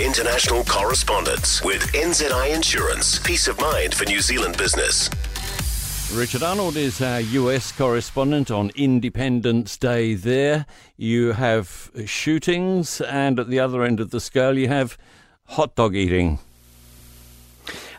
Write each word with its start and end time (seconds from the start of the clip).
international 0.00 0.64
correspondence 0.64 1.62
with 1.62 1.80
NZI 1.92 2.52
Insurance. 2.52 3.20
Peace 3.20 3.46
of 3.46 3.60
mind 3.60 3.94
for 3.94 4.04
New 4.06 4.20
Zealand 4.20 4.58
business. 4.58 5.08
Richard 6.12 6.42
Arnold 6.42 6.76
is 6.76 7.00
our 7.00 7.20
US 7.20 7.70
correspondent 7.70 8.50
on 8.50 8.72
Independence 8.74 9.76
Day 9.76 10.14
there. 10.14 10.66
You 10.96 11.32
have 11.32 11.92
shootings, 12.06 13.00
and 13.00 13.38
at 13.38 13.48
the 13.48 13.60
other 13.60 13.84
end 13.84 14.00
of 14.00 14.10
the 14.10 14.20
scale, 14.20 14.58
you 14.58 14.66
have 14.68 14.98
hot 15.44 15.76
dog 15.76 15.94
eating. 15.94 16.40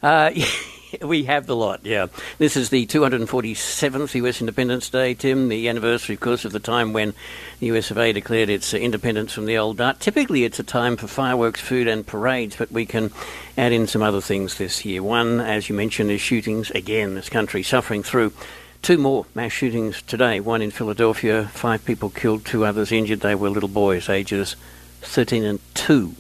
Uh, 0.04 0.32
we 1.02 1.24
have 1.26 1.46
the 1.46 1.56
lot, 1.56 1.82
yeah. 1.86 2.08
This 2.38 2.56
is 2.56 2.70
the 2.70 2.86
247th 2.86 4.14
US 4.16 4.40
Independence 4.40 4.90
Day, 4.90 5.14
Tim, 5.14 5.50
the 5.50 5.68
anniversary, 5.68 6.16
of 6.16 6.22
course, 6.22 6.46
of 6.46 6.52
the 6.52 6.60
time 6.60 6.94
when 6.94 7.14
the 7.60 7.68
US 7.68 7.92
of 7.92 7.98
A 7.98 8.12
declared 8.12 8.50
its 8.50 8.74
independence 8.74 9.34
from 9.34 9.46
the 9.46 9.58
old 9.58 9.78
dart. 9.78 10.00
Typically, 10.00 10.44
it's 10.44 10.60
a 10.60 10.64
time 10.64 10.98
for 10.98 11.08
fireworks, 11.08 11.62
food, 11.62 11.88
and 11.88 12.06
parades, 12.06 12.56
but 12.56 12.72
we 12.72 12.86
can 12.86 13.12
add 13.58 13.72
in 13.72 13.88
some 13.88 14.02
other 14.02 14.22
things 14.22 14.58
this 14.58 14.86
year. 14.86 15.02
One, 15.02 15.40
as 15.40 15.70
you 15.70 15.76
mentioned, 15.76 16.12
is 16.12 16.22
shootings. 16.22 16.72
Again, 16.72 17.16
this 17.16 17.30
country 17.30 17.64
suffering 17.64 18.04
through 18.04 18.34
two 18.82 18.98
more 18.98 19.26
mass 19.34 19.52
shootings 19.52 20.02
today. 20.04 20.40
One 20.40 20.62
in 20.62 20.72
Philadelphia, 20.72 21.50
five 21.54 21.84
people 21.86 22.10
killed, 22.10 22.46
two 22.46 22.66
others 22.66 22.92
injured. 22.92 23.22
They 23.22 23.36
were 23.36 23.50
little 23.50 23.70
boys, 23.70 24.10
ages 24.10 24.56
13 25.02 25.44
and 25.44 25.60
2. 25.76 26.16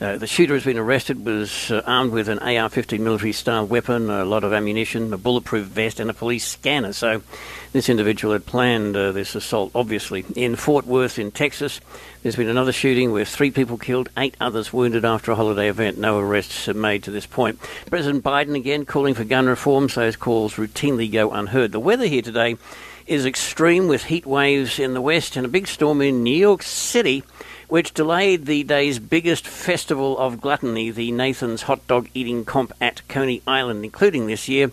Uh, 0.00 0.16
the 0.16 0.28
shooter 0.28 0.54
has 0.54 0.62
been 0.62 0.78
arrested, 0.78 1.24
was 1.24 1.72
uh, 1.72 1.82
armed 1.84 2.12
with 2.12 2.28
an 2.28 2.38
AR 2.38 2.68
15 2.68 3.02
military 3.02 3.32
style 3.32 3.66
weapon, 3.66 4.08
a 4.08 4.24
lot 4.24 4.44
of 4.44 4.52
ammunition, 4.52 5.12
a 5.12 5.18
bulletproof 5.18 5.66
vest, 5.66 5.98
and 5.98 6.08
a 6.08 6.14
police 6.14 6.46
scanner. 6.46 6.92
So 6.92 7.20
this 7.72 7.88
individual 7.88 8.32
had 8.32 8.46
planned 8.46 8.96
uh, 8.96 9.10
this 9.10 9.34
assault, 9.34 9.72
obviously. 9.74 10.24
In 10.36 10.54
Fort 10.54 10.86
Worth, 10.86 11.18
in 11.18 11.32
Texas, 11.32 11.80
there's 12.22 12.36
been 12.36 12.48
another 12.48 12.70
shooting 12.70 13.10
with 13.10 13.28
three 13.28 13.50
people 13.50 13.76
killed, 13.76 14.08
eight 14.16 14.36
others 14.40 14.72
wounded 14.72 15.04
after 15.04 15.32
a 15.32 15.34
holiday 15.34 15.68
event. 15.68 15.98
No 15.98 16.20
arrests 16.20 16.66
have 16.66 16.76
made 16.76 17.02
to 17.02 17.10
this 17.10 17.26
point. 17.26 17.58
President 17.86 18.22
Biden 18.22 18.54
again 18.54 18.84
calling 18.84 19.14
for 19.14 19.24
gun 19.24 19.46
reforms. 19.46 19.96
Those 19.96 20.14
calls 20.14 20.54
routinely 20.54 21.10
go 21.10 21.32
unheard. 21.32 21.72
The 21.72 21.80
weather 21.80 22.06
here 22.06 22.22
today 22.22 22.56
is 23.08 23.26
extreme 23.26 23.88
with 23.88 24.04
heat 24.04 24.26
waves 24.26 24.78
in 24.78 24.94
the 24.94 25.00
west 25.00 25.34
and 25.34 25.44
a 25.44 25.48
big 25.48 25.66
storm 25.66 26.00
in 26.02 26.22
New 26.22 26.36
York 26.36 26.62
City 26.62 27.24
which 27.68 27.94
delayed 27.94 28.46
the 28.46 28.62
day's 28.64 28.98
biggest 28.98 29.46
festival 29.46 30.18
of 30.18 30.40
gluttony, 30.40 30.90
the 30.90 31.12
Nathan's 31.12 31.62
Hot 31.62 31.86
Dog 31.86 32.08
Eating 32.14 32.44
Comp 32.44 32.72
at 32.80 33.06
Coney 33.08 33.42
Island, 33.46 33.84
including 33.84 34.26
this 34.26 34.48
year 34.48 34.70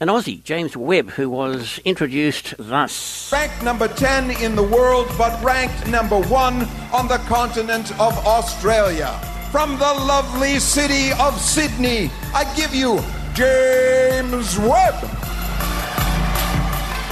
an 0.00 0.08
Aussie, 0.08 0.42
James 0.42 0.76
Webb, 0.76 1.10
who 1.10 1.30
was 1.30 1.80
introduced 1.84 2.54
thus. 2.58 3.32
Ranked 3.32 3.62
number 3.62 3.86
10 3.86 4.32
in 4.42 4.56
the 4.56 4.62
world, 4.62 5.08
but 5.16 5.42
ranked 5.42 5.86
number 5.86 6.20
one 6.22 6.62
on 6.92 7.06
the 7.06 7.18
continent 7.28 7.92
of 7.92 8.12
Australia. 8.26 9.12
From 9.52 9.78
the 9.78 9.84
lovely 9.84 10.58
city 10.58 11.12
of 11.20 11.40
Sydney, 11.40 12.10
I 12.34 12.44
give 12.56 12.74
you 12.74 12.98
James 13.34 14.58
Webb. 14.58 15.00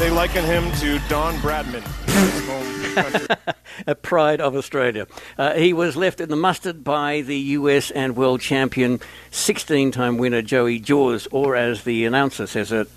They 0.01 0.11
liken 0.11 0.45
him 0.45 0.71
to 0.81 0.99
Don 1.09 1.35
Bradman. 1.37 1.85
a 3.87 3.95
pride 3.95 4.41
of 4.41 4.55
Australia. 4.55 5.07
Uh, 5.39 5.55
he 5.55 5.73
was 5.73 5.97
left 5.97 6.21
in 6.21 6.29
the 6.29 6.37
mustard 6.37 6.85
by 6.85 7.21
the 7.21 7.39
US 7.39 7.91
and 7.91 8.17
world 8.17 8.41
champion, 8.41 9.01
16 9.31 9.91
time 9.91 10.19
winner 10.19 10.43
Joey 10.43 10.79
Jaws, 10.79 11.27
or 11.31 11.57
as 11.57 11.85
the 11.85 12.05
announcer 12.05 12.47
says 12.47 12.71
it, 12.73 12.89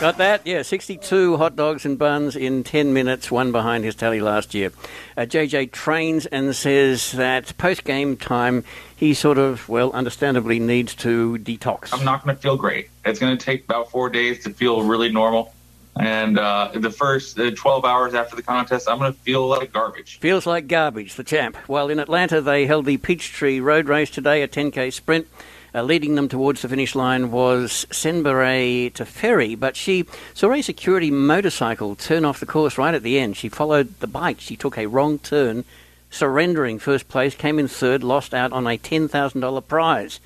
Got 0.00 0.16
that? 0.16 0.46
Yeah, 0.46 0.62
62 0.62 1.36
hot 1.36 1.56
dogs 1.56 1.84
and 1.84 1.98
buns 1.98 2.34
in 2.34 2.64
10 2.64 2.94
minutes, 2.94 3.30
one 3.30 3.52
behind 3.52 3.84
his 3.84 3.94
tally 3.94 4.22
last 4.22 4.54
year. 4.54 4.72
Uh, 5.14 5.26
JJ 5.26 5.72
trains 5.72 6.24
and 6.24 6.56
says 6.56 7.12
that 7.12 7.54
post 7.58 7.84
game 7.84 8.16
time, 8.16 8.64
he 8.96 9.12
sort 9.12 9.36
of, 9.36 9.68
well, 9.68 9.92
understandably 9.92 10.58
needs 10.58 10.94
to 10.94 11.36
detox. 11.42 11.92
I'm 11.92 12.02
not 12.02 12.24
going 12.24 12.34
to 12.34 12.40
feel 12.40 12.56
great. 12.56 12.88
It's 13.04 13.18
going 13.18 13.36
to 13.36 13.44
take 13.44 13.64
about 13.64 13.90
four 13.90 14.08
days 14.08 14.42
to 14.44 14.54
feel 14.54 14.82
really 14.84 15.12
normal. 15.12 15.52
And 15.98 16.38
uh, 16.38 16.70
the 16.74 16.90
first 16.90 17.38
uh, 17.38 17.50
12 17.50 17.84
hours 17.84 18.14
after 18.14 18.36
the 18.36 18.42
contest, 18.42 18.88
I'm 18.88 19.00
going 19.00 19.12
to 19.12 19.18
feel 19.18 19.46
like 19.48 19.70
garbage. 19.70 20.18
Feels 20.20 20.46
like 20.46 20.66
garbage, 20.66 21.16
the 21.16 21.24
champ. 21.24 21.58
Well, 21.68 21.90
in 21.90 21.98
Atlanta, 21.98 22.40
they 22.40 22.64
held 22.64 22.86
the 22.86 22.96
Peachtree 22.96 23.60
Road 23.60 23.86
Race 23.86 24.08
today, 24.08 24.40
a 24.40 24.48
10K 24.48 24.94
sprint. 24.94 25.28
Uh, 25.74 25.82
leading 25.82 26.16
them 26.16 26.28
towards 26.28 26.62
the 26.62 26.68
finish 26.68 26.94
line 26.94 27.30
was 27.30 27.86
Senbere 27.90 28.92
Teferi, 28.92 29.58
but 29.58 29.76
she 29.76 30.04
saw 30.34 30.52
a 30.52 30.62
security 30.62 31.10
motorcycle 31.10 31.94
turn 31.94 32.24
off 32.24 32.40
the 32.40 32.46
course 32.46 32.76
right 32.76 32.94
at 32.94 33.02
the 33.02 33.18
end. 33.18 33.36
She 33.36 33.48
followed 33.48 34.00
the 34.00 34.06
bike. 34.06 34.40
She 34.40 34.56
took 34.56 34.76
a 34.76 34.86
wrong 34.86 35.18
turn, 35.18 35.64
surrendering 36.10 36.78
first 36.78 37.08
place, 37.08 37.34
came 37.34 37.58
in 37.58 37.68
third, 37.68 38.02
lost 38.02 38.34
out 38.34 38.52
on 38.52 38.66
a 38.66 38.76
$10,000 38.76 39.68
prize. 39.68 40.20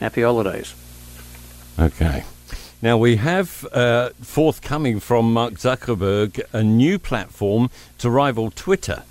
Happy 0.00 0.22
holidays. 0.22 0.74
Okay. 1.78 2.24
Now 2.80 2.96
we 2.96 3.16
have 3.16 3.66
uh, 3.72 4.10
forthcoming 4.20 5.00
from 5.00 5.32
Mark 5.32 5.54
Zuckerberg 5.54 6.40
a 6.52 6.62
new 6.62 6.98
platform 6.98 7.70
to 7.98 8.10
rival 8.10 8.50
Twitter. 8.50 9.02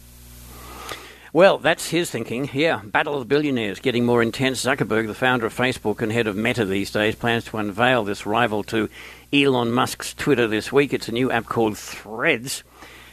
Well, 1.38 1.60
that's 1.60 1.90
his 1.90 2.10
thinking. 2.10 2.50
Yeah, 2.52 2.82
battle 2.84 3.14
of 3.14 3.20
the 3.20 3.26
billionaires 3.26 3.80
getting 3.80 4.08
more 4.08 4.24
intense. 4.24 4.66
Zuckerberg, 4.66 5.06
the 5.06 5.14
founder 5.14 5.46
of 5.46 5.56
Facebook 5.56 6.02
and 6.02 6.12
head 6.12 6.26
of 6.26 6.36
Meta 6.36 6.66
these 6.66 6.90
days, 6.90 7.14
plans 7.14 7.46
to 7.46 7.58
unveil 7.58 8.04
this 8.04 8.26
rival 8.26 8.64
to 8.64 8.90
Elon 9.32 9.72
Musk's 9.72 10.16
Twitter 10.16 10.48
this 10.48 10.72
week. 10.72 10.94
It's 10.94 11.10
a 11.10 11.12
new 11.12 11.30
app 11.30 11.46
called 11.46 11.78
Threads. 11.78 12.64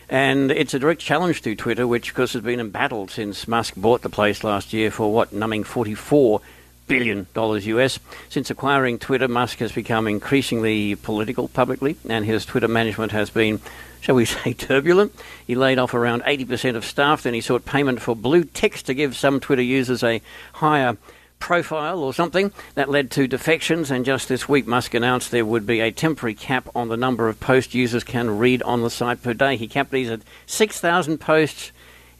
And 0.08 0.50
it's 0.50 0.72
a 0.72 0.78
direct 0.78 1.02
challenge 1.02 1.42
to 1.42 1.54
Twitter, 1.54 1.86
which, 1.86 2.08
of 2.08 2.14
course, 2.14 2.32
has 2.32 2.40
been 2.40 2.60
in 2.60 2.70
battle 2.70 3.08
since 3.08 3.46
Musk 3.46 3.74
bought 3.76 4.00
the 4.00 4.08
place 4.08 4.42
last 4.42 4.72
year 4.72 4.90
for 4.90 5.12
what, 5.12 5.34
numbing 5.34 5.64
44 5.64 6.40
billion 6.86 7.26
dollars 7.34 7.66
US. 7.66 7.98
Since 8.28 8.50
acquiring 8.50 8.98
Twitter, 8.98 9.28
Musk 9.28 9.58
has 9.58 9.72
become 9.72 10.06
increasingly 10.06 10.94
political 10.94 11.48
publicly, 11.48 11.96
and 12.08 12.24
his 12.24 12.44
Twitter 12.44 12.68
management 12.68 13.12
has 13.12 13.30
been, 13.30 13.60
shall 14.00 14.14
we 14.14 14.24
say, 14.24 14.52
turbulent. 14.52 15.14
He 15.46 15.54
laid 15.54 15.78
off 15.78 15.94
around 15.94 16.22
80% 16.22 16.76
of 16.76 16.84
staff, 16.84 17.22
then 17.22 17.34
he 17.34 17.40
sought 17.40 17.64
payment 17.64 18.00
for 18.00 18.14
blue 18.14 18.44
ticks 18.44 18.82
to 18.84 18.94
give 18.94 19.16
some 19.16 19.40
Twitter 19.40 19.62
users 19.62 20.02
a 20.02 20.20
higher 20.54 20.96
profile 21.38 21.98
or 21.98 22.14
something. 22.14 22.52
That 22.74 22.88
led 22.88 23.10
to 23.12 23.26
defections, 23.26 23.90
and 23.90 24.04
just 24.04 24.28
this 24.28 24.48
week, 24.48 24.66
Musk 24.66 24.94
announced 24.94 25.30
there 25.30 25.44
would 25.44 25.66
be 25.66 25.80
a 25.80 25.92
temporary 25.92 26.34
cap 26.34 26.68
on 26.74 26.88
the 26.88 26.96
number 26.96 27.28
of 27.28 27.40
posts 27.40 27.74
users 27.74 28.02
can 28.02 28.38
read 28.38 28.62
on 28.62 28.82
the 28.82 28.90
site 28.90 29.22
per 29.22 29.34
day. 29.34 29.56
He 29.56 29.68
capped 29.68 29.90
these 29.90 30.10
at 30.10 30.22
6,000 30.46 31.18
posts 31.18 31.70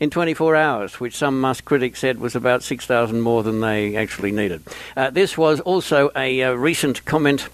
in 0.00 0.10
24 0.10 0.56
hours, 0.56 1.00
which 1.00 1.16
some 1.16 1.40
Musk 1.40 1.64
critics 1.64 2.00
said 2.00 2.18
was 2.18 2.34
about 2.34 2.62
6,000 2.62 3.20
more 3.20 3.42
than 3.42 3.60
they 3.60 3.96
actually 3.96 4.32
needed. 4.32 4.62
Uh, 4.96 5.10
this 5.10 5.38
was 5.38 5.60
also 5.60 6.10
a 6.16 6.42
uh, 6.42 6.52
recent 6.52 7.04
comment 7.04 7.48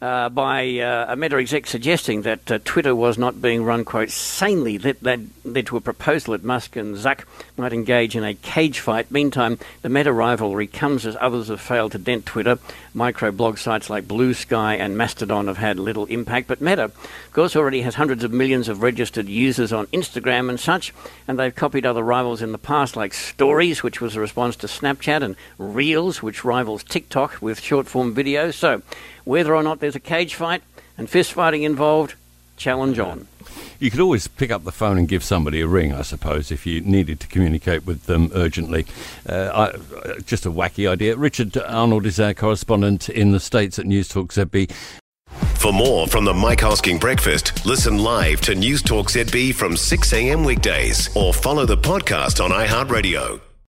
uh, 0.00 0.28
by 0.28 0.78
uh, 0.78 1.12
a 1.12 1.16
Meta 1.16 1.36
exec 1.36 1.66
suggesting 1.66 2.22
that 2.22 2.50
uh, 2.50 2.58
Twitter 2.64 2.94
was 2.94 3.18
not 3.18 3.40
being 3.40 3.64
run, 3.64 3.84
quote, 3.84 4.10
sanely. 4.10 4.76
That, 4.76 5.00
that 5.00 5.20
led 5.44 5.66
to 5.66 5.76
a 5.76 5.80
proposal 5.80 6.32
that 6.32 6.44
Musk 6.44 6.76
and 6.76 6.96
Zuck 6.96 7.24
might 7.56 7.72
engage 7.72 8.16
in 8.16 8.24
a 8.24 8.34
cage 8.34 8.80
fight. 8.80 9.10
Meantime, 9.10 9.58
the 9.82 9.88
Meta 9.88 10.12
rivalry 10.12 10.66
comes 10.66 11.06
as 11.06 11.16
others 11.20 11.48
have 11.48 11.60
failed 11.60 11.92
to 11.92 11.98
dent 11.98 12.26
Twitter. 12.26 12.58
Microblog 12.94 13.58
sites 13.58 13.90
like 13.90 14.08
Blue 14.08 14.32
Sky 14.32 14.74
and 14.74 14.96
Mastodon 14.96 15.48
have 15.48 15.58
had 15.58 15.78
little 15.78 16.06
impact, 16.06 16.48
but 16.48 16.60
Meta, 16.60 16.84
of 16.84 17.30
course, 17.32 17.54
already 17.54 17.82
has 17.82 17.94
hundreds 17.94 18.24
of 18.24 18.32
millions 18.32 18.68
of 18.68 18.82
registered 18.82 19.28
users 19.28 19.72
on 19.72 19.86
Instagram 19.88 20.48
and 20.48 20.58
such, 20.58 20.94
and 21.28 21.38
they've 21.38 21.54
copied 21.54 21.84
other 21.84 22.02
rivals 22.02 22.40
in 22.40 22.52
the 22.52 22.58
past, 22.58 22.96
like 22.96 23.12
Stories, 23.12 23.82
which 23.82 24.00
was 24.00 24.16
a 24.16 24.20
response 24.20 24.56
to 24.56 24.66
Snapchat, 24.66 25.22
and 25.22 25.36
Reels, 25.58 26.22
which 26.22 26.44
rivals 26.44 26.82
TikTok 26.84 27.40
with 27.42 27.60
short 27.60 27.86
form 27.86 28.14
videos. 28.14 28.54
So, 28.54 28.82
whether 29.24 29.54
or 29.56 29.62
not 29.62 29.80
there's 29.86 29.94
a 29.94 30.00
cage 30.00 30.34
fight 30.34 30.62
and 30.98 31.08
fist 31.08 31.32
fighting 31.32 31.62
involved, 31.62 32.14
challenge 32.56 32.98
on. 32.98 33.28
You 33.78 33.88
could 33.88 34.00
always 34.00 34.26
pick 34.26 34.50
up 34.50 34.64
the 34.64 34.72
phone 34.72 34.98
and 34.98 35.06
give 35.06 35.22
somebody 35.22 35.60
a 35.60 35.68
ring, 35.68 35.92
I 35.92 36.02
suppose, 36.02 36.50
if 36.50 36.66
you 36.66 36.80
needed 36.80 37.20
to 37.20 37.28
communicate 37.28 37.86
with 37.86 38.06
them 38.06 38.32
urgently. 38.34 38.84
Uh, 39.28 39.70
I, 39.72 40.18
just 40.22 40.44
a 40.44 40.50
wacky 40.50 40.90
idea. 40.90 41.16
Richard 41.16 41.56
Arnold 41.56 42.04
is 42.04 42.18
our 42.18 42.34
correspondent 42.34 43.08
in 43.08 43.30
the 43.30 43.38
States 43.38 43.78
at 43.78 43.86
News 43.86 44.08
Talk 44.08 44.32
ZB. 44.32 44.72
For 45.54 45.72
more 45.72 46.08
from 46.08 46.24
the 46.24 46.34
Mike 46.34 46.60
Hosking 46.62 46.98
Breakfast, 46.98 47.64
listen 47.64 47.98
live 47.98 48.40
to 48.40 48.56
News 48.56 48.82
Talk 48.82 49.06
ZB 49.06 49.54
from 49.54 49.76
6 49.76 50.12
a.m. 50.14 50.42
weekdays 50.42 51.14
or 51.14 51.32
follow 51.32 51.64
the 51.64 51.76
podcast 51.76 52.44
on 52.44 52.50
iHeartRadio. 52.50 53.40